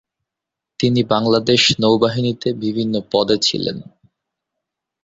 তিনি 0.79 1.01
বাংলাদেশ 1.05 1.61
নৌবাহিনীতে 1.81 2.49
বিভিন্ন 2.63 2.93
পদে 3.11 3.37
ছিলেন। 3.37 3.77